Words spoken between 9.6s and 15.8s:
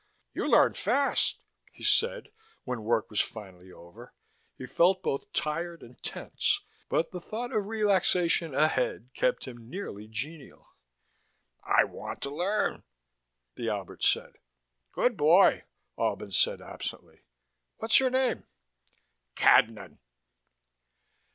nearly genial. "I want to learn," the Albert said. "Good boy,"